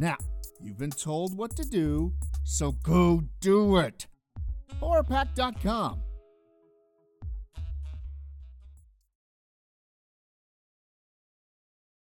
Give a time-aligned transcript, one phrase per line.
[0.00, 0.16] Now,
[0.62, 4.06] you've been told what to do, so go do it.
[4.80, 6.00] horrorpack.com.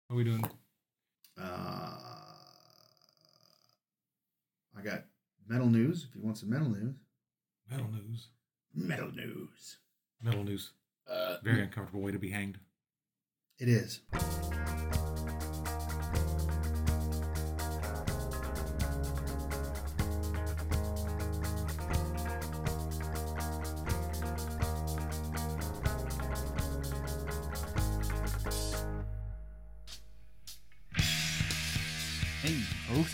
[0.08, 0.44] What are we doing?
[1.40, 1.42] Uh,
[4.78, 5.04] I got
[5.48, 6.06] metal news.
[6.08, 6.94] If you want some metal news,
[7.70, 8.28] Metal news.
[8.74, 9.78] metal news.
[10.22, 10.72] Metal news.
[11.10, 12.58] Uh, Very uncomfortable way to be hanged.
[13.58, 14.00] It is.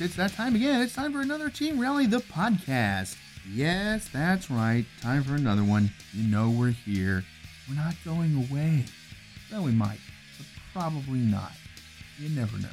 [0.02, 0.80] It's that time again.
[0.80, 3.18] It's time for another Team Rally, the podcast.
[3.52, 4.86] Yes, that's right.
[5.02, 5.90] Time for another one.
[6.14, 7.22] You know we're here.
[7.68, 8.84] We're not going away.
[9.52, 9.98] Well, we might,
[10.38, 11.52] but probably not.
[12.18, 12.68] You never know.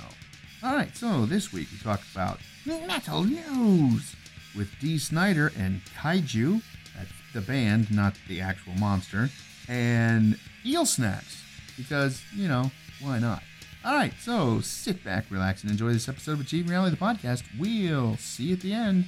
[0.64, 4.16] All right, so this week we talk about metal news
[4.56, 6.62] with Dee Snider and Kaiju.
[6.96, 9.30] That's the band, not the actual monster.
[9.68, 11.44] And eel snacks,
[11.76, 13.44] because, you know, why not?
[13.88, 17.44] All right, so sit back, relax, and enjoy this episode of Achieving Reality, the podcast.
[17.58, 19.06] We'll see you at the end.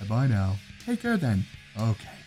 [0.00, 0.56] Bye bye now.
[0.84, 1.46] Take care then.
[1.80, 2.21] Okay.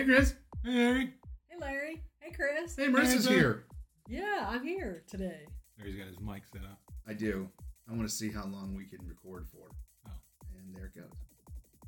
[0.00, 0.34] Hey, Chris.
[0.64, 1.12] Hey, Harry.
[1.50, 2.02] Hey Larry.
[2.20, 2.74] Hey Chris.
[2.74, 3.64] Hey, Marissa's Hey, here.
[4.08, 5.42] Yeah, I'm here today.
[5.76, 6.80] There he's got his mic set up.
[7.06, 7.50] I do.
[7.86, 9.68] I want to see how long we can record for.
[10.08, 10.12] Oh.
[10.56, 11.12] And there it goes.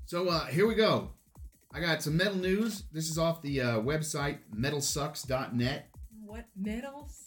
[0.04, 1.08] So uh, here we go.
[1.72, 2.82] I got some metal news.
[2.92, 5.88] This is off the uh, website metalsucks.net.
[6.26, 7.18] What metals?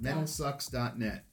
[0.00, 1.24] Metalsucks.net.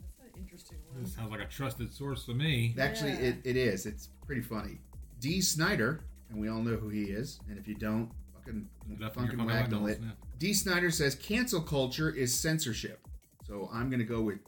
[0.00, 1.02] That's an interesting one.
[1.02, 2.74] This sounds like a trusted source to me.
[2.80, 3.18] Actually, Yeah.
[3.28, 3.84] it, it is.
[3.84, 4.78] It's pretty funny.
[5.18, 6.00] Dee Snider,
[6.30, 7.40] and we all know who he is.
[7.50, 8.10] And if you don't,
[8.44, 9.98] fucking Look it up in fucking waggle it.
[9.98, 13.00] eyeballs, Dee Snider says cancel culture is censorship.
[13.46, 14.38] So I'm going to go with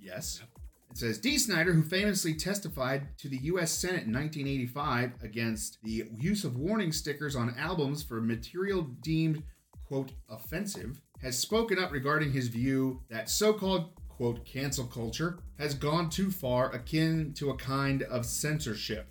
[0.00, 0.40] yes.
[0.40, 0.48] Yep.
[0.90, 3.70] It says Dee Snider, who famously testified to the U.S.
[3.70, 9.42] Senate in 1985 against the use of warning stickers on albums for material deemed,
[9.86, 15.74] quote, offensive, has spoken up regarding his view that so called, quote, cancel culture has
[15.74, 19.08] gone too far, akin to a kind of censorship.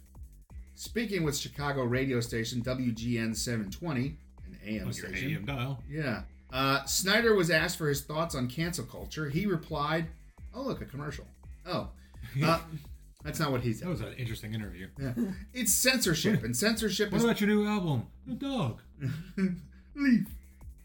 [0.73, 4.17] Speaking with Chicago radio station WGN 720,
[4.63, 5.31] an AM Look your station.
[5.33, 5.83] AM dial.
[5.89, 6.21] Yeah.
[6.51, 9.29] Uh, Snider was asked for his thoughts on cancel culture.
[9.29, 10.07] He replied,
[10.53, 11.25] "Oh, look, a commercial.
[11.65, 11.89] Oh,
[12.43, 12.59] uh,
[13.23, 13.87] that's not what he said.
[13.87, 14.87] That was an interesting interview.
[14.99, 15.13] Yeah.
[15.53, 18.07] It's censorship, and censorship What is about your new album?
[18.25, 18.79] The dog.
[19.95, 20.27] leaf.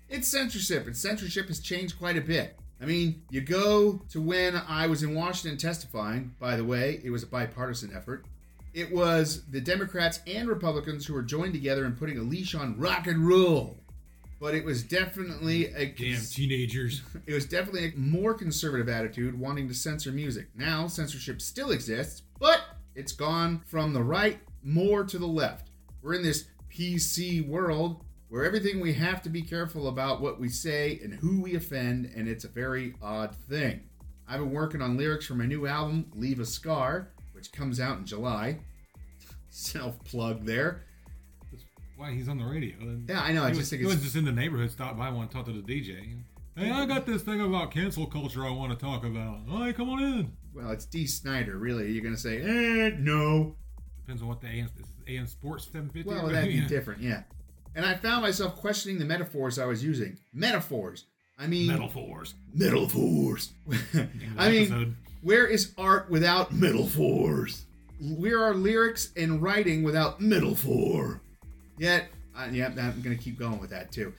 [0.09, 2.59] It's censorship, and censorship has changed quite a bit.
[2.81, 6.35] I mean, you go to when I was in Washington testifying.
[6.41, 8.25] By the way, it was a bipartisan effort.
[8.75, 12.79] It was the Democrats and Republicans who were joined together in putting a leash on
[12.79, 13.79] rock and roll.
[14.41, 17.03] But it was definitely a Damn teenagers.
[17.27, 20.49] It was definitely a more conservative attitude wanting to censor music.
[20.57, 22.63] Now, censorship still exists, but
[22.95, 25.69] it's gone from the right more to the left.
[26.01, 30.49] We're in this PC world where everything we have to be careful about what we
[30.49, 33.83] say and who we offend, and it's a very odd thing.
[34.27, 37.11] I've been working on lyrics for my new album, Leave a Scar,
[37.43, 38.57] which comes out in July.
[39.51, 40.83] Self plug there.
[41.51, 41.65] That's
[41.97, 42.77] why he's on the radio.
[42.79, 43.43] And Yeah, I know.
[43.43, 45.37] I just was, think he it's was just in the neighborhood, stopped by, want to
[45.37, 46.19] talk to the DJ.
[46.57, 49.41] Hey, I got this thing about cancel culture I want to talk about.
[49.51, 50.33] All right, come on in.
[50.55, 51.59] well, it's Dee Snider.
[51.59, 53.57] Really, you're gonna say, eh, no,
[54.03, 56.09] Depends on what the AM, this is AM Sports 750.
[56.09, 57.23] Well, that'd be different, yeah.
[57.75, 60.17] And I found myself questioning the metaphors I was using.
[60.33, 61.07] Metaphors.
[61.39, 62.35] I mean, Metaphors.
[62.55, 63.53] metaphors.
[64.39, 64.97] I mean, Episode.
[65.23, 67.65] Where is art without metaphors?
[68.01, 71.21] Where are lyrics and writing without middle four?
[71.79, 74.13] Yet, uh, yeah, I'm gonna keep going with that too.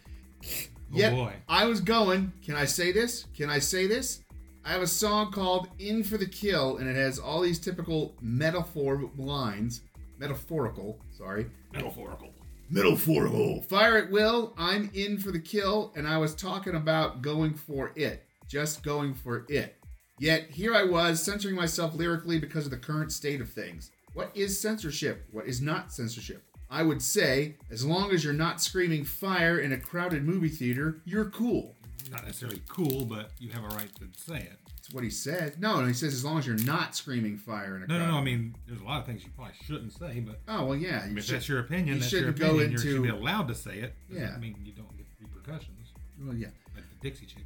[0.95, 1.33] Oh, boy.
[1.49, 2.31] I was going.
[2.45, 3.25] Can I say this?
[3.35, 4.21] Can I say this?
[4.65, 8.15] I have a song called "In for the Kill," and it has all these typical
[8.21, 9.81] metaphor lines,
[10.17, 10.99] metaphorical.
[11.17, 12.29] Sorry, Metaphorical.
[12.69, 13.61] Metaphorical.
[13.63, 14.53] Fire at will.
[14.57, 18.23] I'm in for the kill, and I was talking about going for it.
[18.47, 19.75] Just going for it.
[20.19, 23.91] Yet here I was censoring myself lyrically because of the current state of things.
[24.13, 25.25] What is censorship?
[25.31, 26.43] What is not censorship?
[26.69, 31.01] I would say, as long as you're not screaming fire in a crowded movie theater,
[31.05, 31.75] you're cool.
[32.11, 34.59] Not necessarily cool, but you have a right to say it.
[34.83, 35.59] That's what he said.
[35.61, 38.11] No, no, he says as long as you're not screaming fire in a No, no,
[38.11, 38.17] no.
[38.17, 41.01] I mean, there's a lot of things you probably shouldn't say, but Oh well, yeah.
[41.03, 42.71] I mean, if should, that's your opinion, you that's your shouldn't go opinion.
[42.71, 43.93] You should be allowed to say it.
[44.09, 44.35] Yeah.
[44.37, 45.83] mean you don't get repercussions
[46.21, 46.47] well, yeah.
[46.75, 47.43] like the Dixie Chicks.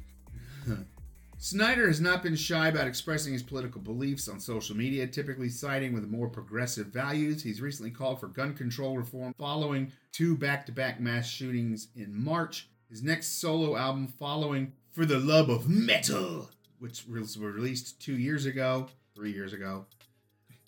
[1.40, 5.94] Snider has not been shy about expressing his political beliefs on social media, typically siding
[5.94, 7.44] with more progressive values.
[7.44, 12.12] He's recently called for gun control reform following two back to back mass shootings in
[12.12, 12.68] March.
[12.90, 16.50] His next solo album, following For the Love of Metal,
[16.80, 19.86] which was released two years ago, three years ago,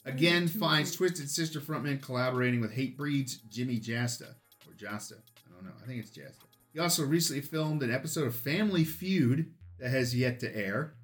[0.04, 4.36] again finds Twisted Sister frontman collaborating with Hatebreed's Jimmy Jasta.
[4.68, 5.14] Or Jasta.
[5.14, 5.74] I don't know.
[5.82, 6.44] I think it's Jasta.
[6.72, 10.94] He also recently filmed an episode of Family Feud that has yet to air.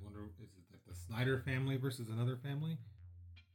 [0.00, 2.78] I wonder, is it the Snider family versus another family?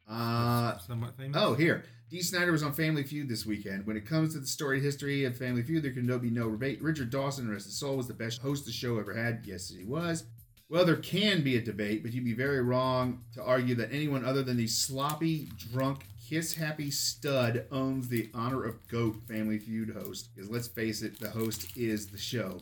[0.07, 1.41] Uh, somewhat famous.
[1.41, 1.85] oh, here.
[2.09, 3.87] Dee Snider was on Family Feud this weekend.
[3.87, 6.51] When it comes to the story history of Family Feud, there can no be no
[6.51, 6.81] debate.
[6.81, 9.43] Richard Dawson, rest his soul, was the best host the show ever had.
[9.45, 10.25] Yes, he was.
[10.69, 14.25] Well, there can be a debate, but you'd be very wrong to argue that anyone
[14.25, 19.89] other than the sloppy, drunk, kiss happy stud owns the honor of GOAT Family Feud
[19.89, 20.29] host.
[20.35, 22.61] Because let's face it, the host is the show.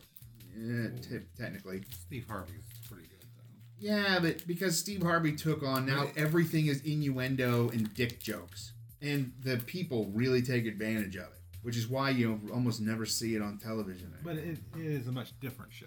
[0.56, 1.84] Eh, te- technically.
[1.92, 3.44] Steve Harvey's pretty good though.
[3.80, 6.18] Yeah, but because Steve Harvey took on now Right.
[6.18, 11.78] everything is innuendo and dick jokes, and the people really take advantage of it, which
[11.78, 14.14] is why you almost never see it on television.
[14.24, 15.86] But it, it is a much different show.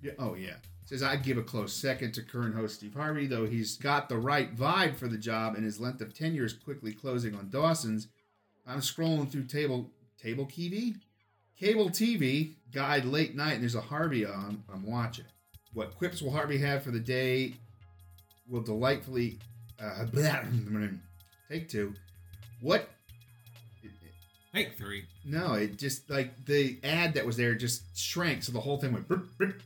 [0.00, 0.56] Yeah, oh yeah.
[0.86, 4.18] Says I'd give a close second to current host Steve Harvey, though he's got the
[4.18, 8.08] right vibe for the job, and his length of tenure is quickly closing on Dawson's.
[8.66, 10.94] I'm scrolling through table table TV,
[11.58, 14.62] cable TV guide late night, and there's a Harvey on.
[14.72, 15.26] I'm watching.
[15.72, 17.54] What quips will Harvey have for the day?
[18.48, 19.38] Will delightfully
[19.82, 20.06] uh,
[21.50, 21.94] take two.
[22.60, 22.88] What?
[24.54, 25.04] Take three.
[25.24, 28.92] No, it just like the ad that was there just shrank, so the whole thing
[28.92, 29.08] went.
[29.08, 29.56] brr, brr.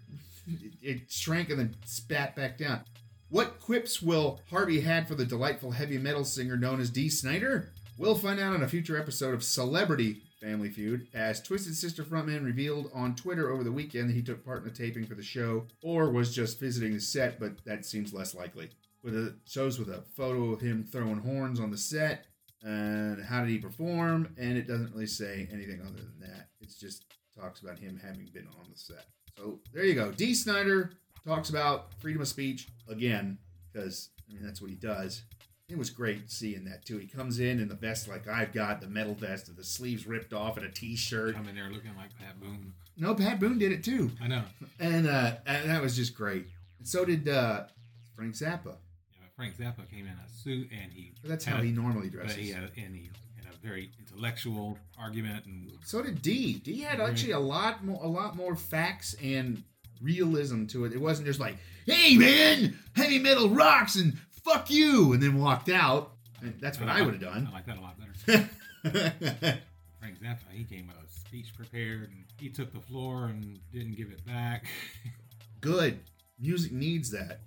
[0.46, 2.80] It, it shrank and then spat back down.
[3.28, 7.70] What quips will Harvey had for the delightful heavy metal singer known as Dee Snider?
[7.98, 12.44] We'll find out on a future episode of Celebrity Family Feud, as Twisted Sister frontman
[12.44, 15.22] revealed on Twitter over the weekend that he took part in the taping for the
[15.22, 18.70] show, or was just visiting the set, but that seems less likely.
[19.02, 22.26] With a shows with a photo of him throwing horns on the set,
[22.62, 26.48] and how did he perform, and it doesn't really say anything other than that.
[26.60, 27.04] It just
[27.38, 29.06] talks about him having been on the set.
[29.36, 30.10] So there you go.
[30.10, 30.92] Dee Snider
[31.24, 33.38] talks about freedom of speech again,
[33.72, 35.22] because I mean that's what he does.
[35.68, 36.96] It was great seeing that too.
[36.96, 40.06] He comes in in the vest like I've got, the metal vest, with the sleeves
[40.06, 41.34] ripped off, and a t-shirt.
[41.34, 42.72] Come in there looking like Pat Boone.
[42.96, 44.42] No, Pat Boone did it too, I know.
[44.80, 46.46] and uh, and that was just great.
[46.78, 47.64] And so did uh,
[48.16, 48.76] Frank Zappa.
[49.12, 51.12] Yeah, but Frank Zappa came in a suit and he.
[51.22, 52.36] That's how a- he normally But dresses.
[52.36, 56.54] he had, and he had a very intellectual argument and So did D.
[56.64, 59.62] D had actually a lot more, a lot more facts and
[60.00, 60.92] realism to it.
[60.94, 64.16] It wasn't just like, "Hey man, heavy metal rocks and
[64.48, 66.12] fuck you," and then walked out.
[66.40, 67.48] And that's what I would have done.
[67.50, 68.48] I like that a lot better.
[69.98, 73.96] Frank Zappa, he came with a speech prepared and he took the floor and didn't
[73.96, 74.66] give it back.
[75.60, 75.98] Good
[76.38, 77.40] music needs that.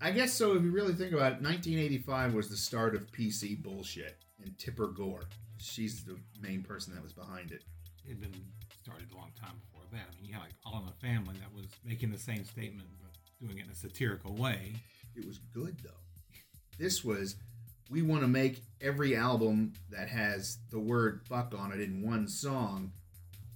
[0.00, 0.54] I guess so.
[0.54, 4.88] If you really think about it, 1985 was the start of PC bullshit, and Tipper
[4.88, 5.24] Gore.
[5.58, 7.62] She's the main person that was behind it.
[8.04, 8.44] it had been
[8.82, 10.04] started a long time before that.
[10.06, 12.88] I mean, you had like All in the Family that was making the same statement
[13.00, 14.74] but doing it in a satirical way.
[15.14, 16.05] It was good though.
[16.78, 17.36] This was
[17.90, 22.28] we want to make every album that has the word fuck on it in one
[22.28, 22.92] song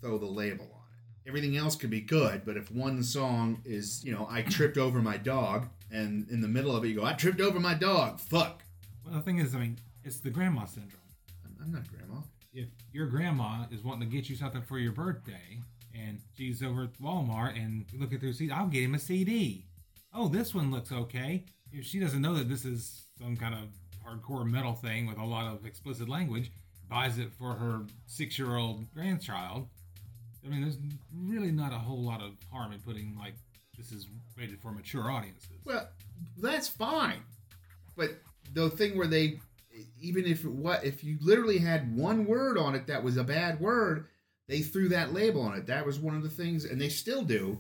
[0.00, 1.28] throw the label on it.
[1.28, 5.00] Everything else could be good, but if one song is, you know, I tripped over
[5.02, 8.20] my dog and in the middle of it you go, I tripped over my dog,
[8.20, 8.62] fuck.
[9.04, 11.02] Well, the thing is, I mean, it's the grandma syndrome.
[11.44, 12.22] I'm, I'm not grandma.
[12.52, 15.60] If your grandma is wanting to get you something for your birthday
[15.94, 18.98] and she's over at Walmart and looking through at their CD, I'll get him a
[18.98, 19.66] CD.
[20.14, 21.44] Oh, this one looks okay.
[21.72, 23.68] If she doesn't know that this is some kind of
[24.06, 26.50] hardcore metal thing with a lot of explicit language,
[26.88, 29.68] buys it for her six year old grandchild.
[30.44, 30.78] I mean, there's
[31.14, 33.34] really not a whole lot of harm in putting, like,
[33.76, 35.58] this is rated for mature audiences.
[35.64, 35.88] Well,
[36.38, 37.22] that's fine.
[37.96, 38.10] But
[38.54, 39.40] the thing where they
[40.00, 43.60] even if what if you literally had one word on it that was a bad
[43.60, 44.06] word,
[44.48, 45.66] they threw that label on it.
[45.66, 47.58] That was one of the things and they still do.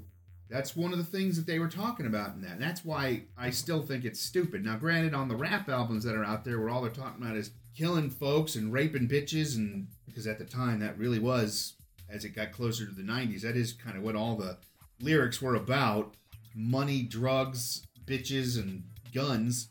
[0.50, 2.52] That's one of the things that they were talking about in that.
[2.52, 4.64] And that's why I still think it's stupid.
[4.64, 7.36] Now, granted, on the rap albums that are out there, where all they're talking about
[7.36, 11.74] is killing folks and raping bitches, and because at the time that really was,
[12.08, 14.58] as it got closer to the 90s, that is kind of what all the
[15.00, 16.14] lyrics were about
[16.54, 18.82] money, drugs, bitches, and
[19.14, 19.68] guns.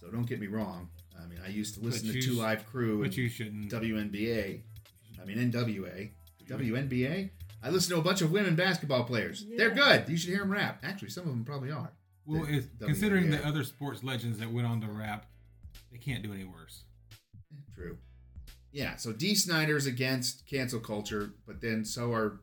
[0.00, 0.88] So don't get me wrong.
[1.22, 3.28] I mean, I used to listen But to you Two Live Crew But and you
[3.28, 3.70] shouldn't.
[3.70, 4.60] WNBA.
[5.20, 6.10] I mean, NWA.
[6.48, 7.30] WNBA?
[7.62, 9.44] I listen to a bunch of women basketball players.
[9.56, 10.08] They're good.
[10.08, 10.80] You should hear them rap.
[10.82, 11.92] Actually, some of them probably are.
[12.24, 15.26] well, the it's, considering the other sports legends that went on to rap,
[15.90, 16.84] they can't do any worse.
[17.74, 17.98] True.
[18.72, 22.40] Yeah, so Dee Snider's against cancel culture, but then so are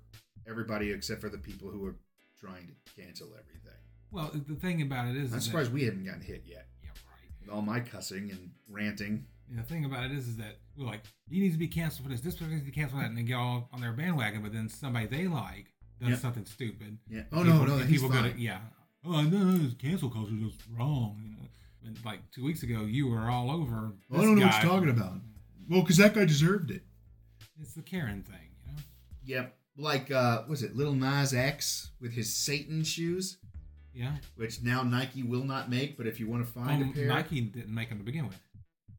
[0.48, 1.96] everybody except for the people who are
[2.40, 3.80] trying to cancel everything.
[4.12, 6.68] Well, the thing about it is, I'm is surprised that, we haven't gotten hit yet
[6.84, 7.30] yeah, right.
[7.40, 9.26] with all my cussing and ranting.
[9.54, 12.06] And the thing about it is, is that we're like, you need to be canceled
[12.08, 12.22] for this.
[12.22, 14.42] This person needs to be canceled for that, and they get all on their bandwagon.
[14.42, 15.68] But then somebody they like
[16.02, 16.20] does Yep.
[16.20, 16.98] something stupid.
[17.08, 17.24] Yeah.
[17.32, 18.34] Oh People- no, no, people go fine.
[18.34, 18.62] to yeah.
[19.06, 21.22] Oh no, no, this cancel culture is wrong.
[21.24, 21.48] You know,
[21.86, 23.94] and like two weeks ago, you were all over.
[24.12, 25.14] I this don't know what you're talking about.
[25.70, 26.82] Well, because that guy deserved it.
[27.62, 28.80] It's the Karen thing, you know.
[29.26, 29.58] Yep.
[29.78, 33.38] Like, uh, was it Little Nas X with his Satan shoes,
[33.94, 34.18] Yeah.
[34.36, 37.08] which now Nike will not make, but if you want to find Um, a pair,
[37.08, 38.40] Nike didn't make them to begin with.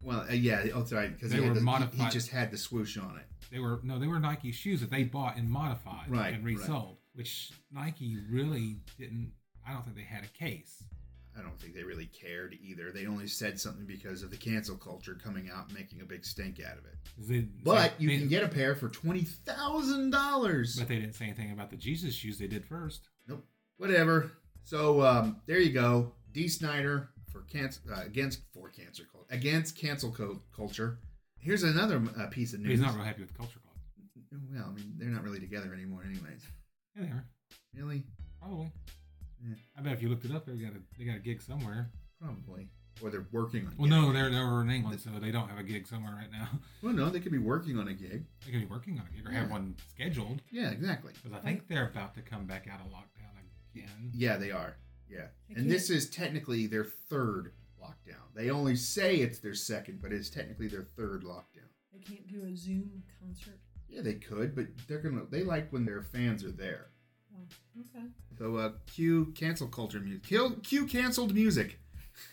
[0.05, 2.51] Well, uh, yeah, oh, that's right, because They he, were the- he- he just had
[2.51, 3.25] the swoosh on it.
[3.51, 6.57] They were no, they were Nike shoes that they bought and modified Right, and right.
[6.57, 9.33] resold, which Nike really didn't.
[9.67, 10.83] I don't think they had a case.
[11.37, 12.93] I don't think they really cared either.
[12.93, 16.25] They only said something because of the cancel culture coming out and making a big
[16.25, 16.95] stink out of it.
[17.19, 20.77] They, But they- you can get a pair for twenty thousand dollars.
[20.79, 23.09] But they didn't say anything about the Jesus shoes they did first.
[23.27, 23.45] Nope.
[23.79, 24.33] Whatever.
[24.65, 26.13] So um, there you go.
[26.33, 30.99] Dee Snider for cancer uh, against for cancer culture against cancel co- culture.
[31.39, 32.71] Here's another uh, piece of news.
[32.71, 33.75] he's not real happy with Culture Club.
[34.53, 36.43] Well, I mean, they're not really together anymore, anyways.
[36.97, 37.25] Yeah, they are
[37.77, 38.05] Really?
[38.41, 38.73] probably.
[39.47, 39.55] Yeah.
[39.77, 41.91] I bet if you looked it up, they got a they got a gig somewhere.
[42.21, 42.69] Probably.
[43.03, 43.75] Or they're working on.
[43.77, 46.49] Well, no, they're they're in England, so they don't have a gig somewhere right now.
[46.83, 48.25] Well, no, they could be working on a gig.
[48.45, 51.13] They could be working on a gig or have one scheduled Yeah, exactly.
[51.15, 53.33] because I think they're about to come back out of lockdown
[53.75, 54.11] again.
[54.13, 54.77] Yeah, they are.
[55.09, 55.27] Yeah.
[55.55, 58.23] And this is technically their third lockdown.
[58.35, 61.69] They only say it's their second, but it's technically their third lockdown.
[61.93, 63.59] They can't do a Zoom concert.
[63.89, 65.23] Yeah, they could, but they're gonna.
[65.31, 66.89] They like when their fans are there.
[67.33, 67.47] Oh,
[67.81, 68.07] okay.
[68.39, 70.25] So, uh, cue cancel culture music.
[70.25, 71.79] Kill, cue canceled music.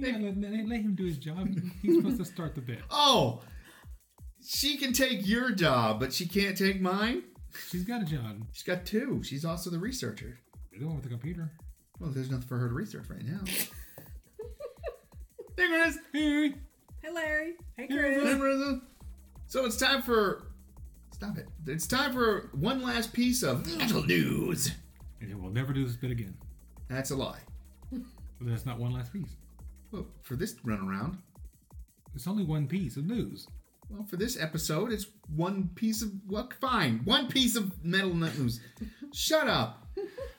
[0.00, 1.48] Yeah, let, let- let him do his job.
[1.82, 2.80] He's supposed to start the bit.
[2.90, 3.42] Oh,
[4.44, 7.22] she can take your job, but she can't take mine.
[7.70, 8.44] She's got a job.
[8.52, 9.22] She's got two.
[9.22, 10.38] She's also the researcher.
[10.70, 11.50] You're the one with the computer.
[11.98, 13.40] Well, there's nothing for her to research right now.
[15.56, 15.98] hey, Chris.
[16.12, 16.54] Hey,
[17.02, 17.54] Hey, Larry.
[17.76, 18.16] Hey, Chris.
[18.16, 18.34] Hey, Chris.
[18.36, 18.80] Marissa.
[19.46, 20.46] So it's time for.
[21.12, 21.48] Stop it.
[21.66, 24.70] It's time for one last piece of metal news.
[25.20, 26.34] and we'll never do this bit again.
[26.88, 27.40] That's a lie.
[27.90, 28.00] But
[28.48, 29.36] that's not one last piece.
[29.92, 31.18] Well, for this run around,
[32.14, 33.46] It's only one piece of news.
[33.88, 36.10] well, for this episode, it's one piece of.
[36.28, 37.00] Well, fine.
[37.04, 38.60] One piece of metal news.
[39.12, 39.86] Shut up.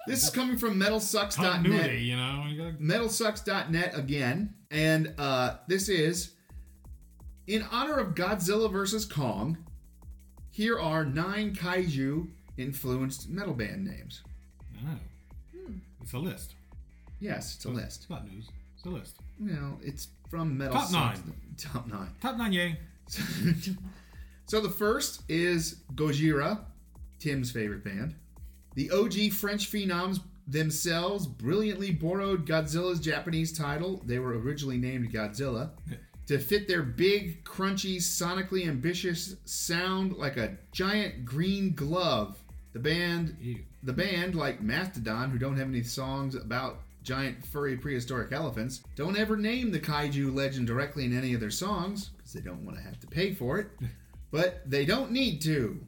[0.08, 1.51] This is coming from metalsucks.net.
[1.53, 2.46] Continuity, you know.
[2.50, 6.31] You gotta, metalsucks.net again and uh, this is
[7.48, 9.58] in honor of godzilla vs kong
[10.50, 12.27] here are nine kaiju
[12.58, 14.22] influenced metal band names
[14.84, 14.91] no.
[16.01, 16.55] It's a list.
[17.20, 18.48] yes it's a list It's not news.
[18.86, 19.16] A list.
[19.40, 21.18] know it's from metal Top nine.
[21.58, 22.80] Top nine Top nine, yay.
[24.46, 26.60] so the first is gojira
[27.20, 28.16] tim's favorite band
[28.76, 35.72] the og french phenoms themselves brilliantly borrowed godzilla's japanese title they were originally named godzilla
[36.32, 42.38] to fit their big, crunchy, sonically ambitious sound like a giant green glove.
[42.72, 43.60] The band, Ew.
[43.84, 49.17] the band, like Mastodon, who don't have any songs about giant furry prehistoric elephants, don't
[49.17, 52.77] ever name the kaiju legend directly in any of their songs because they don't want
[52.77, 53.67] to have to pay for it.
[54.31, 55.79] but they don't need to.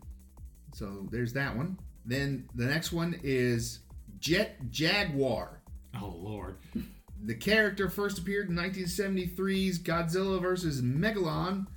[0.74, 1.78] So there's that one.
[2.06, 3.80] Then the next one is
[4.20, 5.62] Jet Jaguar.
[6.00, 6.58] Oh, Lord.
[7.26, 10.82] The character first appeared in 1973's Godzilla vs.
[10.82, 11.68] Megalon.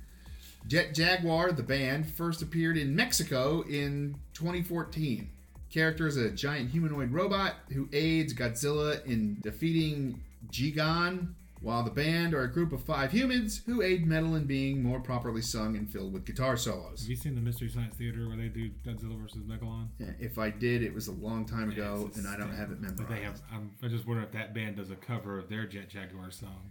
[0.67, 5.29] Jet Jaguar, the band, first appeared in Mexico in 2014.
[5.71, 10.21] Character is a giant humanoid robot who aids Godzilla in defeating
[10.51, 14.81] Gigan, while the band are a group of five humans who aid metal in being
[14.81, 17.01] more properly sung and filled with guitar solos.
[17.01, 19.87] Have you seen the Mystery Science Theater where they do Godzilla versus Megalon?
[19.99, 22.71] Yeah, If I did, it was a long time ago, It's and I don't have
[22.71, 23.09] it But memorized.
[23.09, 23.41] they have.
[23.51, 26.69] I'm, I just wonder if that band does a cover of their Jet Jaguar song.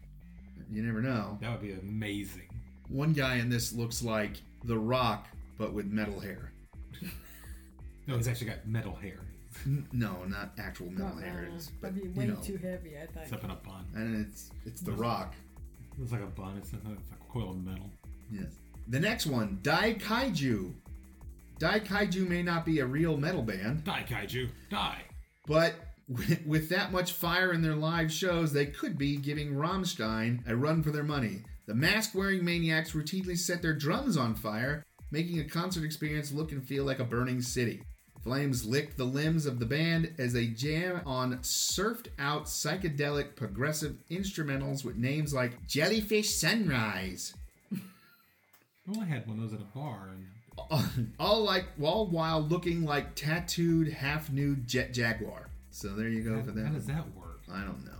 [0.70, 1.36] You never know.
[1.42, 2.48] That would be amazing.
[2.88, 5.26] One guy in this looks like The Rock,
[5.58, 6.52] but with metal hair.
[8.06, 9.18] No, he's actually got metal hair.
[9.64, 11.48] N- No, not actual metal Not hair.
[11.54, 13.32] It's, but That'd be you way know, too heavy, I It's think.
[13.32, 13.86] up in a bun.
[13.94, 15.34] and it's it's The Rock.
[15.92, 16.56] It looks like a bun.
[16.58, 17.90] It's, not, it's like a coil of metal.
[18.30, 18.46] Yes.
[18.88, 20.72] The next one, Dai Kaiju.
[21.58, 25.00] Dai Kaiju may not be a real metal band, Die, kaiju, die.
[25.46, 25.74] but
[26.06, 30.54] with, with that much fire in their live shows, they could be giving Rammstein a
[30.54, 31.42] run for their money.
[31.66, 36.52] The mask wearing maniacs routinely set their drums on fire, making a concert experience look
[36.52, 37.82] and feel like a burning city.
[38.26, 43.98] Flames licked the limbs of the band as they jam on surfed out psychedelic progressive
[44.10, 47.34] instrumentals with names like Jellyfish Sunrise.
[48.88, 52.84] Well, I had one of those at a bar, and all like all while looking
[52.84, 56.86] like tattooed half nude jet jaguar so there you go how, for that how does
[56.86, 57.40] that work?
[57.52, 57.98] i don't know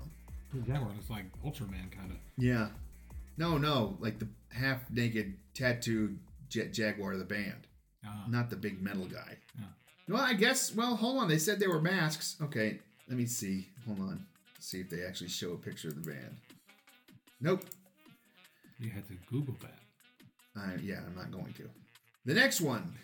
[0.54, 2.16] The Jaguar looks like Ultraman, kind of.
[2.38, 2.68] yeah
[3.37, 6.18] no no like the half naked tattooed
[6.49, 7.66] jet jaguar of the band
[8.06, 9.64] Uh, not the big metal guy Yeah.
[10.09, 11.29] Well i guess well hold on.
[11.29, 12.37] They said they were masks.
[12.43, 13.69] Okay let me see.
[13.87, 14.27] Hold on.
[14.59, 16.37] See if they actually show a picture of the band.
[17.41, 17.65] Nope.
[18.81, 19.79] You had to Google that.
[20.57, 21.69] I, yeah i'm not going to.
[22.25, 22.95] The next one.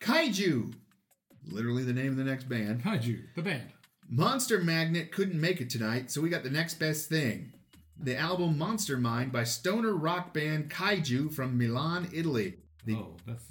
[0.00, 0.72] Kaiju.
[1.50, 2.82] Literally the name of the next band.
[2.82, 3.68] Kaiju, the band.
[4.08, 7.52] Monster Magnet couldn't make it tonight, so we got the next best thing.
[7.98, 12.54] The album Monster Mind by stoner rock band Kaiju from Milan, Italy.
[12.84, 13.44] The- oh, that's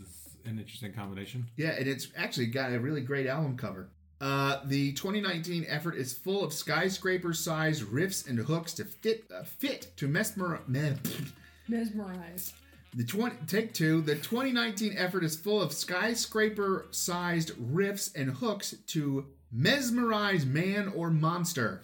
[0.45, 1.48] an interesting combination.
[1.57, 3.89] Yeah, and it's actually got a really great album cover.
[4.19, 9.91] Uh, the 2019 effort is full of skyscraper-sized riffs and hooks to fit uh, fit
[9.98, 10.62] to mesmer.
[10.67, 10.93] meh,
[11.67, 12.53] Mesmerized.
[12.93, 14.01] The 20, take two.
[14.01, 21.84] The 2019 effort is full of skyscraper-sized riffs and hooks to mesmerize man or monster.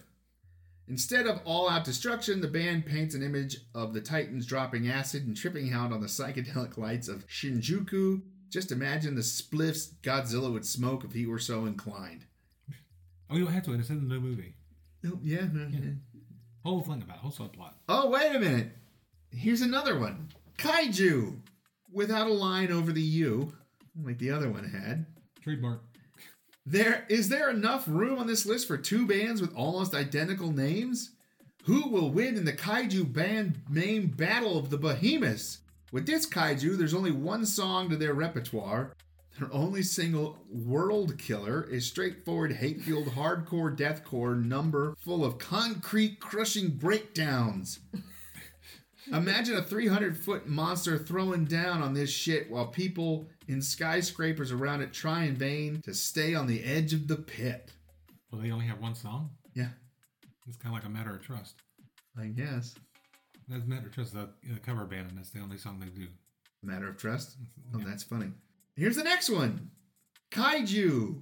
[0.89, 5.35] Instead of all-out destruction, the band paints an image of the Titans dropping acid and
[5.35, 8.21] tripping out on the psychedelic lights of Shinjuku.
[8.49, 12.25] Just imagine the spliffs Godzilla would smoke if he were so inclined.
[13.29, 13.73] Oh, you don't have to.
[13.73, 14.55] It's in the new movie.
[15.05, 15.47] Oh, yeah.
[15.53, 15.91] yeah.
[16.63, 17.73] Whole thing about it, whole subplot.
[17.89, 18.69] Oh, wait a minute.
[19.31, 20.29] Here's another one.
[20.57, 21.39] Kaiju.
[21.91, 23.53] Without a line over the U,
[24.03, 25.05] like the other one had.
[25.41, 25.81] Trademark.
[26.65, 31.11] There is there enough room on this list for two bands with almost identical names?
[31.63, 35.59] Who will win in the kaiju band name battle of the behemoths?
[35.91, 38.93] With this kaiju, there's only one song to their repertoire.
[39.39, 46.69] Their only single, World Killer, is straightforward, hate-fueled, hardcore deathcore number full of concrete crushing
[46.71, 47.79] breakdowns.
[49.13, 54.81] Imagine a 300 foot monster throwing down on this shit while people in skyscrapers around
[54.81, 57.71] it try in vain to stay on the edge of the pit.
[58.31, 59.29] Well, they only have one song.
[59.53, 59.69] Yeah,
[60.47, 61.61] It's kind of like a matter of trust.
[62.19, 62.75] I guess.
[63.47, 64.13] That's matter of trust.
[64.13, 66.07] The the cover band, and that's the only song they do.
[66.63, 67.37] Matter of trust.
[67.39, 68.31] Mm, oh, that's funny.
[68.75, 69.71] Here's the next one
[70.31, 71.21] Kaiju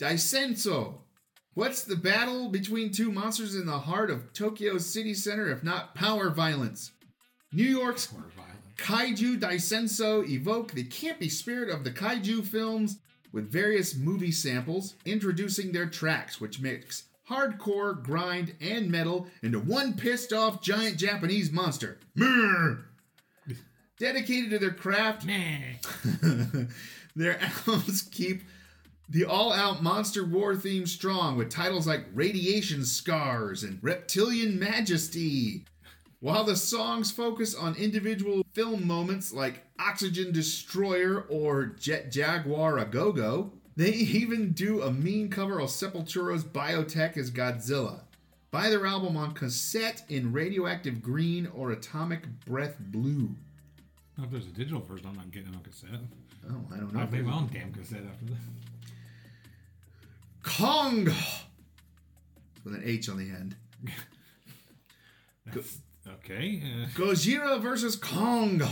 [0.00, 0.94] Daisenso.
[1.54, 5.94] What's the battle between two monsters in the heart of Tokyo's city center if not
[5.94, 6.92] power violence?
[7.52, 8.56] New York's Or violent.
[8.76, 12.98] Kaiju Daisenso evoke the campy spirit of the kaiju films
[13.32, 19.94] with various movie samples, introducing their tracks, which mix hardcore, grind, and metal into one
[19.94, 21.98] pissed off giant Japanese monster.
[23.98, 25.26] Dedicated to their craft,
[27.16, 28.42] their albums keep
[29.08, 35.64] the all out monster war theme strong with titles like Radiation Scars and Reptilian Majesty.
[36.20, 42.84] While the songs focus on individual film moments like Oxygen Destroyer or Jet Jaguar a
[42.84, 48.00] Go Go, they even do a mean cover of Sepultura's Biotech as Godzilla.
[48.50, 53.30] Buy their album on cassette in Radioactive Green or Atomic Breath Blue.
[54.18, 56.00] If there's a digital version, I'm not getting it on cassette.
[56.50, 57.00] Oh, I don't know.
[57.00, 58.38] I'll make my own damn cassette after this.
[60.42, 61.04] Kong
[62.64, 63.56] with an H on the end.
[65.46, 66.62] That's, okay.
[66.64, 68.62] Uh, Gojira versus Kong.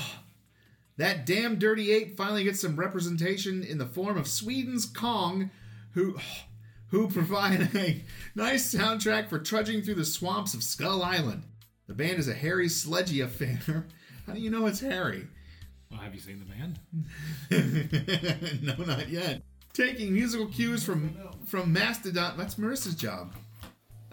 [0.97, 5.51] That damn dirty ape finally gets some representation in the form of Sweden's Kong,
[5.93, 6.17] who
[6.89, 8.03] who provide a
[8.37, 11.43] nice soundtrack for trudging through the swamps of Skull Island.
[11.89, 13.87] The band is a hairy, sledgy affair.
[14.27, 15.27] How do you know it's hairy?
[15.91, 16.45] well, have you seen the
[17.51, 18.63] band?
[18.63, 19.43] no, not yet.
[19.73, 22.37] Taking musical cues from from Mastodon.
[22.39, 23.35] That's Marissa's job.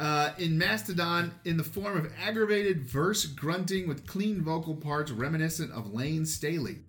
[0.02, 5.72] Uh, in Mastodon, in the form of aggravated verse grunting with clean vocal parts reminiscent
[5.72, 6.80] of Layne Staley.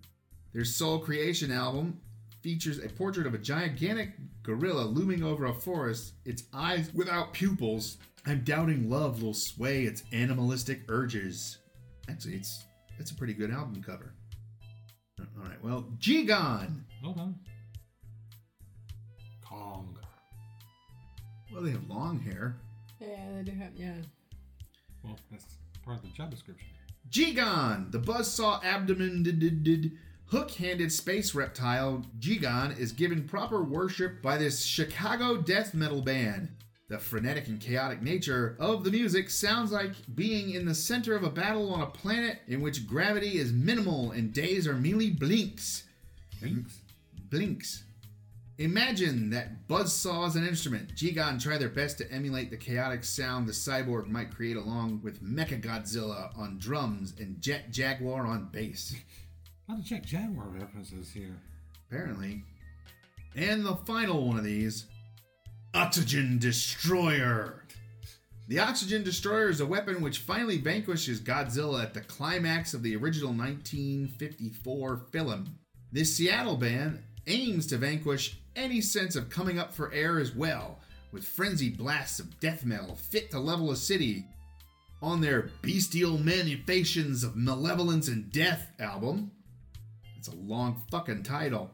[0.51, 2.01] Their Soul Creation album
[2.41, 7.97] features a portrait of a gigantic gorilla looming over a forest, its eyes without pupils.
[8.25, 11.59] I'm doubting love will sway its animalistic urges.
[12.09, 12.63] Actually, it's
[12.97, 14.15] it's a pretty good album cover.
[15.19, 16.81] All right, well, Gigan.
[17.03, 17.35] Hold on.
[19.47, 19.99] Kong.
[21.53, 22.57] Well, they have long hair.
[23.07, 23.71] Yeah, they do have.
[23.75, 23.93] Yeah.
[25.03, 26.69] Well, that's part of the job description.
[27.09, 29.91] Gigan, the buzzsaw abdomen did, did, did,
[30.27, 36.49] hook-handed space reptile Gigan is given proper worship by this Chicago death metal band.
[36.89, 41.23] The frenetic and chaotic nature of the music sounds like being in the center of
[41.23, 45.83] a battle on a planet in which gravity is minimal and days are merely blinks.
[46.41, 46.79] Thanks.
[47.29, 47.83] Blinks.
[48.63, 50.95] Imagine that buzzsaw as an instrument.
[50.95, 55.21] Gigan try their best to emulate the chaotic sound the cyborg might create along with
[55.21, 58.95] Mecha Godzilla on drums and Jet Jaguar on bass.
[59.67, 61.41] A lot of Jack Jaguar references here.
[61.89, 62.41] Apparently.
[63.35, 64.85] And the final one of these
[65.73, 67.65] Oxygen Destroyer.
[68.47, 72.95] The Oxygen Destroyer is a weapon which finally vanquishes Godzilla at the climax of the
[72.95, 75.59] original 1954 film.
[75.91, 80.79] This Seattle band aims to vanquish any sense of coming up for air as well,
[81.11, 84.25] with frenzied blasts of death metal fit to level a city.
[85.01, 89.31] On their Bestial Manifestations of Malevolence and Death album,
[90.17, 91.71] it's a long fucking title.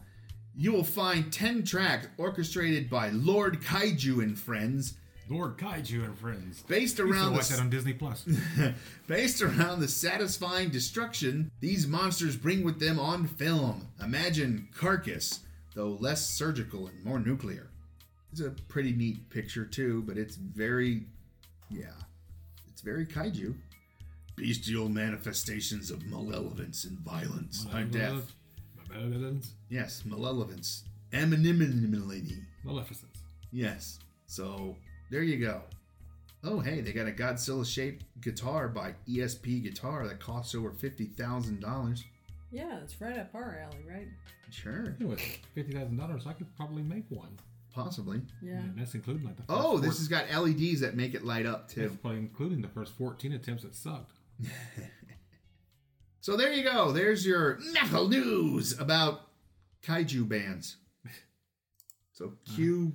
[0.57, 4.95] You will find 10 tracks orchestrated by Lord Kaiju and friends,
[5.29, 6.63] Lord Kaiju and Friends.
[6.63, 8.27] based I used to around watch that on Disney Plus.
[9.07, 13.87] based around the satisfying destruction these monsters bring with them on film.
[14.03, 15.41] Imagine Carcass,
[15.79, 17.69] though less surgical and more nuclear.
[18.33, 21.05] It's a pretty neat picture too, but it's very,
[21.69, 21.93] yeah,
[22.67, 23.55] it's very kaiju.
[24.35, 27.65] Bestial manifestations of malevolence and violence.
[27.71, 28.35] I'm deaf.
[28.89, 29.53] Malevolence.
[29.69, 30.83] Yes, malevolence.
[31.13, 32.35] Anonymity.
[32.65, 33.23] Maleficence.
[33.53, 33.99] Yes.
[34.27, 34.75] So
[35.09, 35.61] there you go.
[36.43, 42.03] Oh, hey, they got a Godzilla shaped guitar by ESP Guitar that costs over $50,000.
[42.51, 44.07] Yeah, it's right up our alley, right?
[44.49, 45.21] Sure, You know, with
[45.53, 47.38] fifty thousand dollars, I could probably make one.
[47.73, 48.21] possibly.
[48.41, 48.53] Yeah.
[48.59, 51.23] And that's including like the first Oh, this four- has got LEDs that make it
[51.23, 51.97] light up that's too.
[52.01, 54.13] probably including the first fourteen attempts that sucked.
[56.21, 56.91] So there you go.
[56.91, 59.21] There's your metal news about
[59.83, 60.75] kaiju bands.
[62.12, 62.55] So uh-huh.
[62.55, 62.93] cue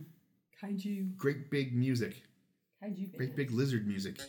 [0.62, 1.16] Kaiju.
[1.16, 2.22] great big music,
[2.82, 3.16] Kaiju.
[3.16, 4.20] great big lizard music.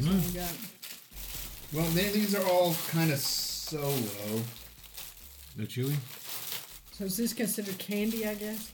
[0.00, 0.54] What's the next one we got?
[1.72, 4.42] Well, then these are all kind of solo.
[5.56, 5.94] The chewy.
[6.92, 8.26] So is this considered candy?
[8.26, 8.72] I guess.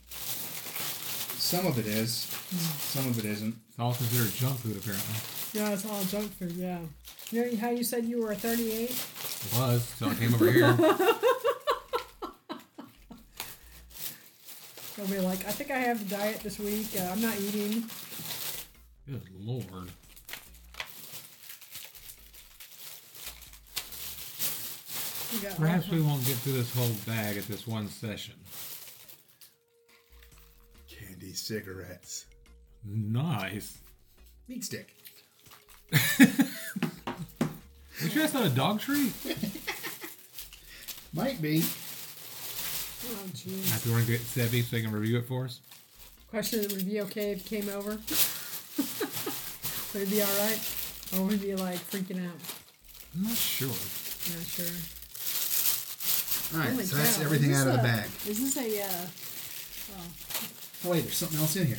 [1.38, 2.12] Some of it is,
[2.78, 3.54] some of it isn't.
[3.68, 5.14] It's all considered junk food apparently.
[5.52, 6.52] Yeah, it's all junk food.
[6.52, 6.78] Yeah.
[7.30, 8.90] You know how you said you were a 38?
[8.90, 10.72] It was till I came over here.
[14.96, 16.88] They'll be like, I think I have the diet this week.
[16.98, 17.84] Uh, I'm not eating.
[19.06, 19.90] Good lord.
[25.32, 28.34] You got Perhaps we won't get through this whole bag at this one session.
[30.88, 32.26] Candy cigarettes.
[32.84, 33.78] Nice.
[34.48, 34.94] Meat stick.
[38.02, 39.12] You sure that's not a dog treat?
[41.14, 41.64] Might be.
[43.08, 43.70] Oh, jeez.
[43.70, 45.60] Have to run and get Sevy so they can review it for us.
[46.28, 47.90] Question: Would be okay if he came over?
[49.94, 50.60] would it be all right,
[51.16, 52.36] or would he be like freaking out?
[53.14, 53.68] I'm not sure.
[53.68, 54.66] Not sure.
[56.54, 58.10] All right, Holy so that's cow, everything is out of this the a- bag.
[58.28, 58.82] Is this a?
[58.82, 59.06] Uh,
[60.84, 61.78] Oh wait, there's something else in here.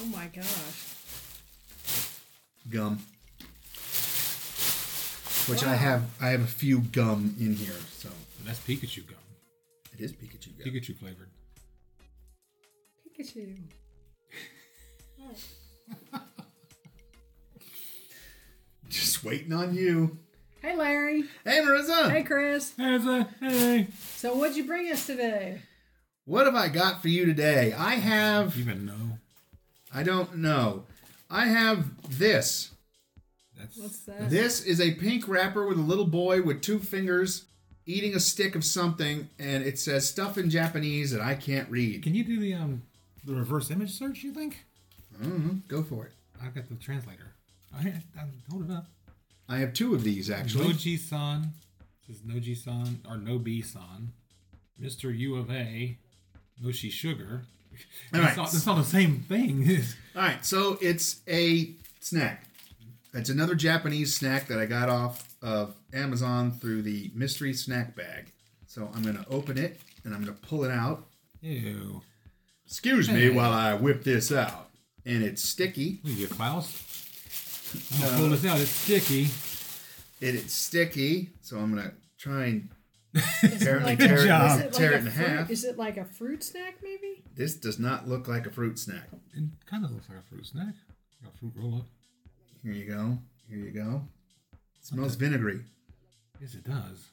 [0.00, 0.46] oh my gosh!
[2.70, 2.98] Gum.
[5.46, 5.76] Which I Wow.
[5.76, 8.08] have, I have a few gum in here, so
[8.44, 9.18] That's Pikachu gum.
[9.92, 10.66] it is Pikachu gum.
[10.72, 11.28] Pikachu flavored.
[13.06, 13.56] Pikachu.
[18.88, 20.18] Just waiting on you.
[20.64, 21.24] Hey, Larry.
[21.44, 22.72] Hey Marissa, Hey, Chris.
[22.78, 23.88] Hey, it's a- hey.
[24.16, 25.60] So, what'd you bring us today?
[26.24, 27.74] what have I got for you today?
[27.74, 29.18] I have, You even know.
[29.92, 30.84] I don't know.
[31.28, 31.84] I have
[32.18, 32.70] this.
[33.58, 34.30] That's What's that?
[34.30, 37.44] This is a pink wrapper with a little boy with two fingers
[37.84, 42.02] eating a stick of something, and it says stuff in Japanese that I can't read.
[42.02, 42.84] Can you do the um
[43.22, 44.22] the reverse image search?
[44.24, 44.64] You think?
[45.22, 45.58] Mm-hmm.
[45.68, 46.12] Go for it.
[46.42, 47.34] I've got the translator.
[47.82, 48.86] Here, I- hold it up.
[49.48, 50.66] I have two of these actually.
[50.72, 51.52] Noji-san.
[52.08, 54.12] This is Noji-san or Nobi-san.
[54.80, 55.16] Mr.
[55.16, 55.96] U of A.
[56.62, 57.42] Noshi Sugar.
[58.12, 58.38] All It's right.
[58.38, 59.68] all, it's all the same thing.
[60.16, 62.44] All right, so it's a snack.
[63.12, 68.30] It's another Japanese snack that I got off of Amazon through the mystery snack bag.
[68.66, 71.06] So I'm going to open it and I'm going to pull it out.
[71.40, 72.02] Ew.
[72.66, 74.70] Excuse me while I whip this out.
[75.04, 75.98] And it's sticky.
[76.02, 77.03] What you get, Klaus?
[77.74, 78.60] Uh, I'm gonna pull this out.
[78.60, 79.28] It's sticky.
[80.20, 81.30] It is sticky.
[81.42, 82.68] So I'm going to try and
[83.42, 84.58] Is tear, it like, tear, Good it, job.
[84.58, 85.50] is it tear like it in fruit, half.
[85.50, 87.22] Is it like a fruit snack, maybe?
[87.36, 89.08] This does not look like a fruit snack.
[89.34, 90.74] It kind of looks like a fruit snack.
[91.22, 91.86] Got a fruit roll up.
[92.62, 93.18] Here you go.
[93.48, 94.02] Here you go.
[94.80, 95.60] It smells vinegary.
[96.40, 97.06] Yes, it does.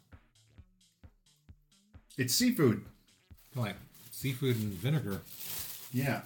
[2.18, 2.84] It's seafood.
[3.56, 3.76] Like
[4.12, 5.22] seafood and vinegar.
[5.92, 6.22] Yeah.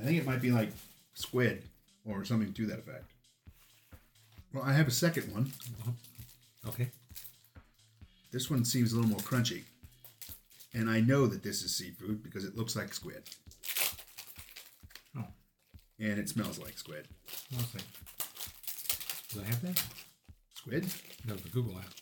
[0.00, 0.70] I think it might be like
[1.14, 1.62] squid
[2.04, 3.04] or something to that effect.
[4.52, 5.46] Well, I have a second one.
[5.46, 6.68] Mm-hmm.
[6.68, 6.90] Okay.
[8.32, 9.62] This one seems a little more crunchy.
[10.72, 13.22] And I know that this is seafood because it looks like squid.
[15.16, 15.24] Oh,
[15.98, 17.08] And it smells like squid.
[17.56, 17.64] I'll.
[19.32, 19.82] Do I have that?
[20.54, 20.86] Squid?
[21.26, 21.92] No, the Google app.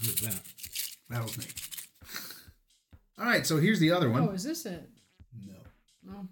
[0.00, 0.40] Who's that?
[1.10, 1.44] That was me.
[3.18, 4.28] All right, so here's the other one.
[4.28, 4.88] Oh, is this it?
[5.46, 5.54] No.
[6.04, 6.28] No.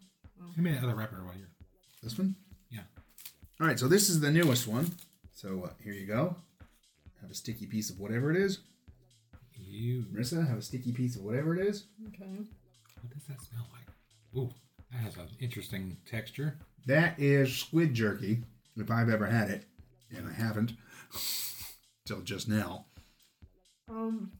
[0.55, 1.49] Give me that other wrapper while you're.
[2.03, 2.35] This one?
[2.71, 2.81] Yeah.
[3.61, 4.91] All right, so this is the newest one.
[5.35, 6.37] So uh, here you go.
[7.21, 8.59] Have a sticky piece of whatever it is.
[9.57, 10.05] You.
[10.13, 11.85] Marissa, have a sticky piece of whatever it is.
[12.09, 12.25] Okay.
[13.01, 13.87] What does that smell like?
[14.37, 14.51] Ooh,
[14.91, 16.59] that has an interesting texture.
[16.87, 18.43] That is squid jerky,
[18.77, 19.65] if I've ever had it,
[20.15, 20.73] and I haven't
[22.07, 22.87] till just now.
[23.89, 24.33] Um,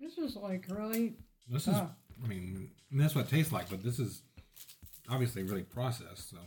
[0.00, 1.14] this is like really.
[1.48, 1.90] This is, Ah.
[2.22, 4.22] I mean, that's what it tastes like, but this is
[5.10, 6.30] obviously really processed.
[6.30, 6.38] So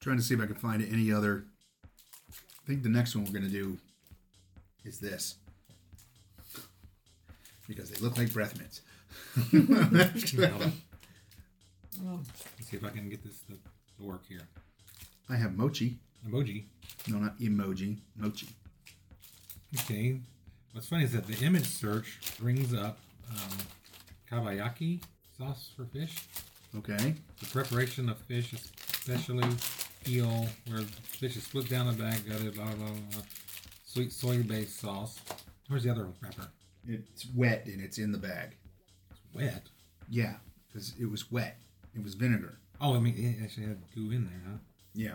[0.00, 1.44] Trying to see if I can find any other.
[2.30, 3.78] I think the next one we're gonna do
[4.84, 5.36] is this
[7.66, 8.80] because they look like breath mints.
[9.52, 10.36] Let's see
[12.76, 14.42] if I can get this to, to work here.
[15.28, 15.98] I have mochi.
[16.26, 16.64] Emoji.
[17.08, 17.98] No, not emoji.
[18.16, 18.48] Mochi.
[19.80, 20.20] Okay.
[20.72, 22.98] What's funny is that the image search brings up
[23.30, 23.58] um,
[24.30, 25.02] kabayaki
[25.36, 26.14] sauce for fish.
[26.76, 27.14] Okay.
[27.40, 29.48] The preparation of fish, especially
[30.06, 33.22] eel, where the fish is split down the back, gutted, blah, blah, blah, blah.
[33.84, 35.18] Sweet soy-based sauce.
[35.68, 36.48] Where's the other wrapper?
[36.86, 38.56] It's wet and it's in the bag.
[39.10, 39.62] It's wet.
[40.08, 40.34] Yeah,
[40.66, 41.58] because it was wet.
[41.94, 42.58] It was vinegar.
[42.80, 44.58] Oh, I mean, it actually had goo in there, huh?
[44.94, 45.14] Yeah.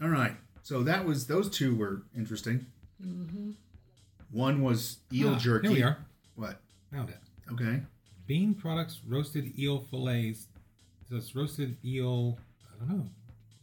[0.00, 0.32] All right.
[0.62, 2.66] So that was those two were interesting.
[3.04, 3.50] Mm-hmm.
[4.30, 5.68] One was eel Ah, jerky.
[5.68, 5.98] Here we are.
[6.34, 6.60] What?
[6.92, 7.18] Found it.
[7.52, 7.82] Okay.
[8.26, 10.46] Bean products, roasted eel fillets.
[11.08, 12.38] So it's roasted eel.
[12.74, 13.04] I don't know.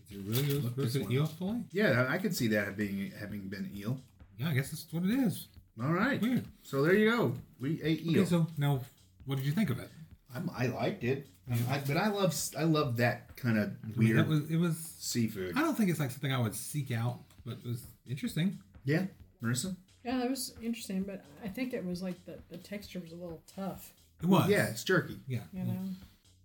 [0.09, 1.31] Is it really Look this roasted one eel up.
[1.31, 1.61] fillet?
[1.71, 3.99] Yeah, I could see that being having been eel.
[4.37, 5.47] Yeah, I guess that's what it is.
[5.81, 6.21] All right.
[6.21, 6.45] Weird.
[6.61, 7.33] So there you go.
[7.59, 8.21] We ate eel.
[8.21, 8.81] Okay, so now,
[9.25, 9.89] what did you think of it?
[10.35, 11.71] I'm, I liked it, mm-hmm.
[11.71, 14.49] I, but I love I love that kind of I mean, weird it was.
[14.49, 14.77] It was.
[14.97, 15.55] seafood.
[15.55, 18.57] I don't think it's like something I would seek out, but it was interesting.
[18.83, 19.03] Yeah,
[19.43, 19.75] Marissa.
[20.03, 23.15] yeah, that was interesting, but I think it was like the, the texture was a
[23.15, 23.93] little tough.
[24.21, 24.49] It was.
[24.49, 25.19] Yeah, it's jerky.
[25.27, 25.41] Yeah.
[25.53, 25.79] You know.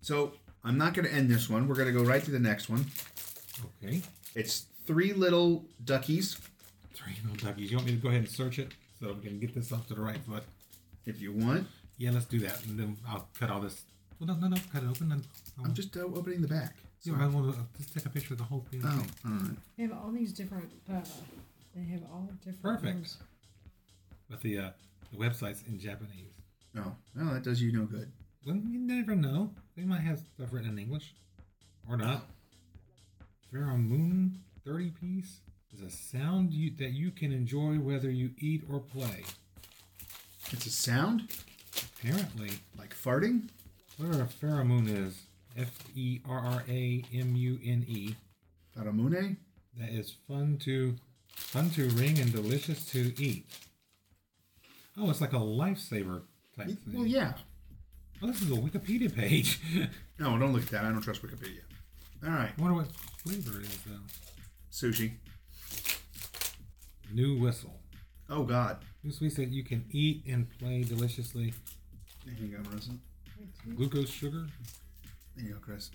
[0.02, 0.32] So
[0.64, 1.68] I'm not going to end this one.
[1.68, 2.84] We're going to go right to the next one.
[3.82, 4.02] Okay.
[4.34, 6.38] It's three little duckies.
[6.94, 7.70] Three little duckies.
[7.70, 9.86] You want me to go ahead and search it so we can get this off
[9.88, 10.42] to the right foot?
[11.06, 11.66] If you want,
[11.96, 13.82] Yeah, let's do that, and then I'll cut all this.
[14.20, 15.10] Well, no, no, no, cut it open.
[15.12, 15.24] And
[15.58, 16.74] I'll, I'm just uh, opening the back.
[17.02, 18.82] Yeah, I want to just take a picture of the whole thing.
[18.84, 19.50] Oh, all right.
[19.76, 20.70] They have all these different.
[20.92, 21.00] Uh,
[21.74, 22.62] they have all different.
[22.62, 22.94] Perfect.
[22.94, 23.16] ones.
[24.28, 24.70] But the uh,
[25.12, 26.34] the website's in Japanese.
[26.76, 28.10] Oh, well, that does you no good.
[28.48, 29.50] Well, you never know.
[29.76, 31.12] They might have stuff written in English,
[31.87, 32.24] or not.
[33.52, 35.40] Pheromone thirty piece
[35.74, 39.24] is a sound you, that you can enjoy whether you eat or play.
[40.50, 41.28] It's a sound
[42.00, 43.50] Apparently, like farting.
[43.98, 45.24] whatever a pheromone is,
[45.56, 48.14] F E R R A M U N E,
[48.74, 49.37] Faramune.
[49.78, 50.94] that is fun to
[51.34, 53.44] fun to ring and delicious to eat.
[54.96, 56.22] Oh, it's like a lifesaver
[56.56, 56.78] type thing.
[56.94, 57.34] Well, yeah.
[58.22, 59.61] Oh, this is a Wikipedia page.
[60.20, 60.85] No, don't look at that.
[60.85, 61.61] I don't trust Wikipedia.
[62.24, 62.50] All right.
[62.59, 62.88] I wonder what
[63.22, 64.00] flavor it is though.
[64.72, 65.12] Sushi.
[67.12, 67.78] New whistle.
[68.28, 68.78] Oh, God.
[69.04, 71.54] New sweets that you can eat and play deliciously.
[72.26, 72.98] There you go, Marissa.
[73.76, 74.46] Glucose sugar.
[75.37, 75.92] There you go, Chris.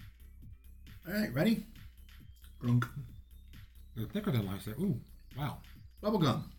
[1.06, 1.66] All right, ready?
[2.62, 2.88] Grunk.
[3.98, 4.80] They're thicker than lifesaver.
[4.80, 5.02] Ooh,
[5.38, 5.58] wow.
[6.02, 6.50] Bubble gum.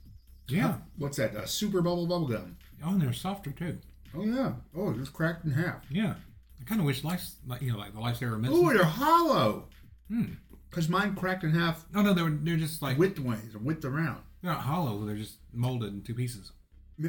[0.48, 0.74] Yeah.
[0.98, 1.35] What's that?
[1.35, 2.59] Uh, super bubble bubble gum.
[2.85, 3.79] Oh, and they're softer too.
[4.16, 4.53] Oh, yeah.
[4.77, 5.85] Oh, it just cracked in half.
[5.90, 6.14] Yeah.
[6.61, 8.57] I kind of wish life, like you know, like the lifesaver mints.
[8.57, 9.68] Ooh, they're hollow.
[10.09, 10.35] Hmm.
[10.70, 14.22] Cause mine cracked in half Oh no, they're they're just like widthways or width around.
[14.42, 15.05] they're not hollow.
[15.05, 16.50] They're just molded in two pieces.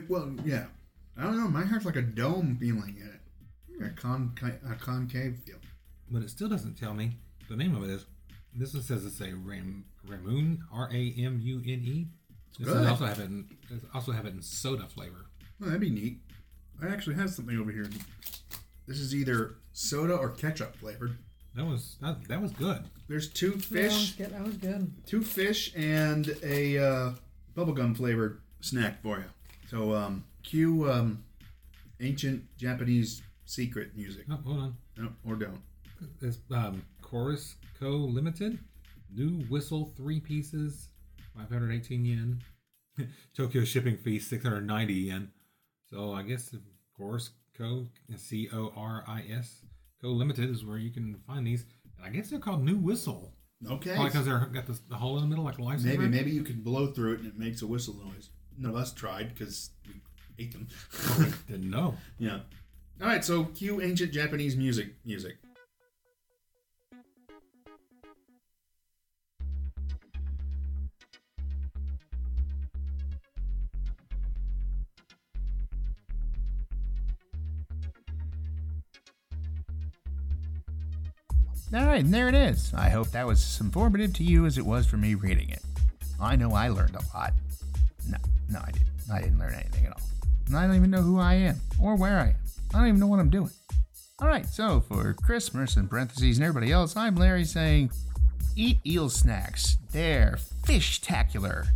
[0.08, 0.66] Well, yeah.
[1.18, 1.48] I don't know.
[1.48, 3.86] Mine has like a dome feeling in it.
[3.86, 4.34] A, con-
[4.70, 5.58] a concave feel.
[6.12, 7.18] But it still doesn't tell me
[7.50, 8.06] the name of it is.
[8.54, 12.08] This one says it's a Ram Ramoon R A M U N E.
[12.60, 12.88] This good.
[12.88, 13.48] also have it in
[13.94, 15.26] also have it in soda flavor.
[15.62, 16.20] Oh, that'd be neat.
[16.82, 17.90] I actually have something over here.
[18.88, 21.18] This is either soda or ketchup flavored.
[21.56, 22.84] That was that, that was good.
[23.08, 24.34] There's two Yeah, I was fish, good.
[24.34, 24.92] I was good.
[25.06, 27.12] two fish, and a uh,
[27.56, 29.26] bubblegum flavored snack for you.
[29.70, 31.24] So, um, cue um,
[32.02, 34.26] ancient Japanese secret music.
[34.30, 34.76] Oh, hold on.
[34.98, 35.62] No, or don't.
[36.22, 37.90] It's um, Coris Co.
[37.90, 38.60] Limited.
[39.16, 40.90] New whistle, three pieces,
[41.38, 42.42] 518 yen.
[43.36, 45.32] Tokyo shipping fee, 690 yen.
[45.90, 46.62] So I guess the
[46.98, 47.88] Coris Co.
[48.16, 49.62] C O R I S
[50.02, 50.10] Co.
[50.10, 51.66] Limited is where you can find these.
[52.04, 53.34] I guess they're called New Whistle.
[53.70, 53.92] Okay.
[53.94, 55.86] Probably because they're got this, the hole in the middle like a lifesaver.
[55.98, 58.30] Maybe maybe you can blow through it and it makes a whistle noise.
[58.58, 60.02] None of us tried because we
[60.44, 60.68] ate them.
[61.48, 61.96] Didn't know.
[62.20, 62.40] yeah.
[63.02, 63.24] All right.
[63.24, 64.94] So cue ancient Japanese music.
[65.06, 65.36] Music.
[81.96, 82.74] Right, and there it is.
[82.74, 85.62] I hope that was as informative to you as it was for me reading it.
[86.20, 87.32] I know I learned a lot.
[88.10, 88.18] No,
[88.50, 88.90] no, I didn't.
[89.10, 90.02] I didn't learn anything at all.
[90.48, 92.36] And I don't even know who I am or where I am.
[92.74, 93.52] I don't even know what I'm doing.
[94.20, 97.92] All right, so for Christmas and parentheses and everybody else, I'm Larry saying,
[98.58, 99.78] eat eel snacks.
[99.94, 101.68] They're fish-tacular.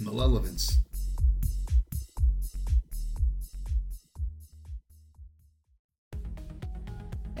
[0.00, 0.78] Malevolence.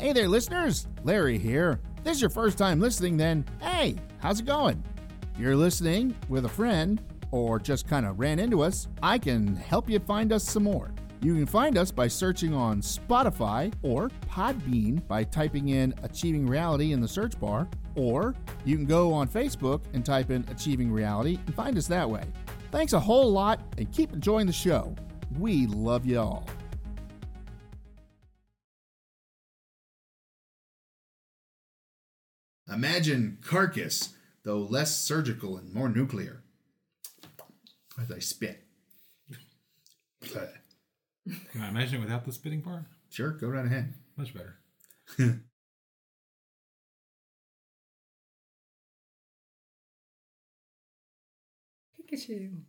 [0.04, 0.86] Hey there, listeners.
[1.02, 1.80] Larry here.
[1.96, 4.84] If this is your first time listening, then hey, how's it going?
[5.32, 9.56] If you're listening with a friend or just kind of ran into us, I can
[9.56, 10.92] help you find us some more.
[11.22, 16.92] You can find us by searching on Spotify or Podbean by typing in Achieving Reality
[16.92, 18.34] in the search bar, or
[18.66, 22.24] you can go on Facebook and type in Achieving Reality and find us that way.
[22.70, 24.94] Thanks a whole lot and keep enjoying the show.
[25.38, 26.44] We love you
[32.74, 36.42] Imagine carcass, though less surgical and more nuclear.
[38.00, 38.64] As I spit.
[40.32, 42.82] Can I imagine it without the spitting part?
[43.10, 43.94] Sure, go right ahead.
[44.16, 44.58] Much better.
[51.96, 52.62] Pikachu.